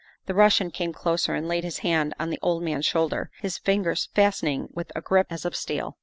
The 0.25 0.33
Russian 0.33 0.71
came 0.71 0.93
closer 0.93 1.35
and 1.35 1.47
laid 1.47 1.63
his 1.63 1.77
hand 1.85 2.15
on 2.19 2.31
the 2.31 2.39
old 2.41 2.63
man's 2.63 2.87
shoulder, 2.87 3.29
his 3.39 3.59
fingers 3.59 4.09
fastening 4.15 4.69
with 4.73 4.91
a 4.95 5.01
grip 5.01 5.27
as 5.29 5.45
of 5.45 5.55
steel. 5.55 5.95